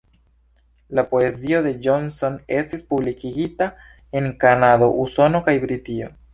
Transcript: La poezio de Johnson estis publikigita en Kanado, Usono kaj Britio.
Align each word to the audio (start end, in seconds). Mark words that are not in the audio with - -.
La 0.99 1.03
poezio 1.11 1.59
de 1.67 1.73
Johnson 1.87 2.39
estis 2.61 2.83
publikigita 2.95 3.69
en 4.21 4.33
Kanado, 4.47 4.91
Usono 5.07 5.47
kaj 5.51 5.59
Britio. 5.69 6.15